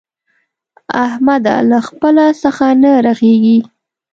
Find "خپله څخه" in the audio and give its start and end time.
1.87-2.65